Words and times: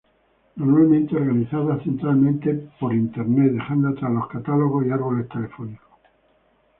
Normalmente 0.55 1.15
organizadas 1.15 1.83
centralmente 1.83 2.71
por 2.79 2.91
internet, 2.91 3.51
dejando 3.53 3.89
atrás 3.89 4.11
los 4.11 4.27
catálogos 4.29 4.83
y 4.87 4.89
árboles 4.89 5.29
telefónicos. 5.29 5.87